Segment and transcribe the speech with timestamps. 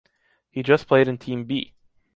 [0.49, 1.75] He just played in team B.